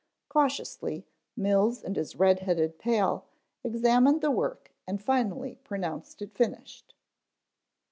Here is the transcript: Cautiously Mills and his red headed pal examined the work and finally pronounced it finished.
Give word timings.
Cautiously 0.29 1.05
Mills 1.37 1.83
and 1.83 1.95
his 1.95 2.15
red 2.15 2.39
headed 2.39 2.79
pal 2.79 3.25
examined 3.63 4.21
the 4.21 4.31
work 4.31 4.71
and 4.87 4.99
finally 4.99 5.59
pronounced 5.63 6.23
it 6.23 6.33
finished. 6.33 6.95